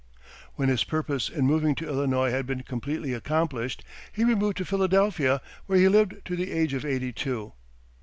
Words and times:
When 0.55 0.69
his 0.69 0.83
purpose 0.83 1.29
in 1.29 1.45
moving 1.45 1.75
to 1.75 1.87
Illinois 1.87 2.31
had 2.31 2.47
been 2.47 2.63
completely 2.63 3.13
accomplished, 3.13 3.83
he 4.11 4.23
removed 4.23 4.57
to 4.57 4.65
Philadelphia, 4.65 5.41
where 5.67 5.77
he 5.77 5.89
lived 5.89 6.25
to 6.25 6.35
the 6.35 6.51
age 6.51 6.73
of 6.73 6.83
eighty 6.83 7.13
two. 7.13 7.53